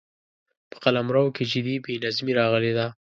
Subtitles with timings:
[0.69, 2.87] په قلمرو کې جدي بې نظمي راغلې ده.